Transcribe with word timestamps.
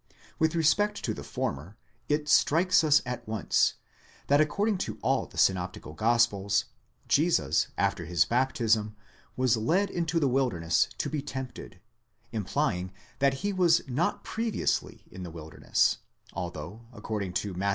With 0.39 0.55
respect 0.55 1.05
to 1.05 1.13
the 1.13 1.23
former, 1.23 1.77
it 2.09 2.27
strikes 2.27 2.83
us 2.83 3.03
at 3.05 3.27
once, 3.27 3.75
that 4.29 4.41
according 4.41 4.79
to 4.79 4.97
all 5.03 5.27
the 5.27 5.37
synoptical 5.37 5.93
gospels, 5.93 6.65
Jesus 7.07 7.67
after 7.77 8.05
his 8.05 8.25
baptism 8.25 8.95
was 9.37 9.57
led 9.57 9.91
into 9.91 10.19
the 10.19 10.27
wilderness 10.27 10.87
to 10.97 11.07
be 11.07 11.21
tempted, 11.21 11.79
implying 12.31 12.91
that 13.19 13.35
he 13.45 13.53
was 13.53 13.87
not 13.87 14.23
previously 14.23 15.05
in 15.11 15.21
the 15.21 15.29
wilderness, 15.29 15.99
although, 16.33 16.87
according 16.93 17.33
to 17.33 17.53
Matt. 17.53 17.69